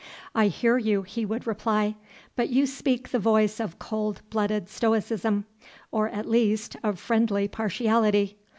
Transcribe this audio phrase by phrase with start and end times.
[0.33, 1.93] 'I hear you,' he would reply;
[2.35, 5.45] 'but you speak the voice of cold blooded stoicism,
[5.91, 8.39] or, at least, of friendly partiality.